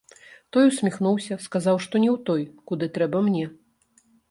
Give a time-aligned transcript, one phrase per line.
[0.55, 2.41] Той усміхнуўся, сказаў, што не ў той,
[2.73, 3.45] куды трэба мне.